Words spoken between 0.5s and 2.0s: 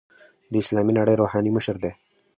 د اسلامي نړۍ روحاني مشر دی.